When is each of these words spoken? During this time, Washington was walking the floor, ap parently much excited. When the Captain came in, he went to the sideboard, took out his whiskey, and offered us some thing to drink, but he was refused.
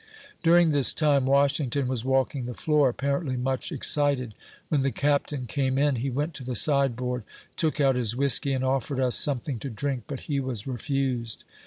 During 0.41 0.69
this 0.69 0.95
time, 0.95 1.27
Washington 1.27 1.87
was 1.87 2.03
walking 2.03 2.47
the 2.47 2.55
floor, 2.55 2.89
ap 2.89 2.97
parently 2.97 3.37
much 3.37 3.71
excited. 3.71 4.33
When 4.67 4.81
the 4.81 4.89
Captain 4.89 5.45
came 5.45 5.77
in, 5.77 5.97
he 5.97 6.09
went 6.09 6.33
to 6.33 6.43
the 6.43 6.55
sideboard, 6.55 7.21
took 7.55 7.79
out 7.79 7.93
his 7.95 8.15
whiskey, 8.15 8.53
and 8.53 8.63
offered 8.65 8.99
us 8.99 9.15
some 9.15 9.41
thing 9.41 9.59
to 9.59 9.69
drink, 9.69 10.05
but 10.07 10.21
he 10.21 10.39
was 10.39 10.65
refused. 10.65 11.43